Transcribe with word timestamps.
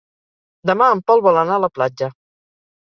Demà 0.69 0.87
en 0.95 1.03
Pol 1.11 1.23
vol 1.29 1.39
anar 1.43 1.61
a 1.61 1.65
la 1.67 1.73
platja. 1.79 2.13